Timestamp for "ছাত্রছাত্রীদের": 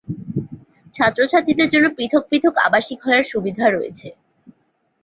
0.93-1.69